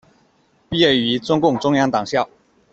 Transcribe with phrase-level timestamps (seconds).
[0.67, 2.27] 毕业于中共中央党校。